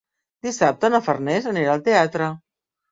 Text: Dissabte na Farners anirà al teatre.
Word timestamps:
Dissabte 0.47 0.91
na 0.95 1.03
Farners 1.09 1.49
anirà 1.55 1.77
al 1.79 1.87
teatre. 1.91 2.35